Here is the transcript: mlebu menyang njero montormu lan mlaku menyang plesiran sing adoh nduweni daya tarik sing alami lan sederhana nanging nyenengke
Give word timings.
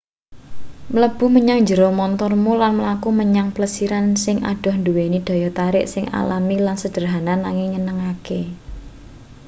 mlebu 0.93 1.25
menyang 1.35 1.59
njero 1.63 1.87
montormu 1.99 2.51
lan 2.61 2.71
mlaku 2.79 3.09
menyang 3.19 3.47
plesiran 3.55 4.05
sing 4.23 4.37
adoh 4.51 4.75
nduweni 4.81 5.19
daya 5.27 5.49
tarik 5.59 5.85
sing 5.93 6.05
alami 6.19 6.55
lan 6.65 6.75
sederhana 6.83 7.33
nanging 7.43 7.69
nyenengke 7.73 8.39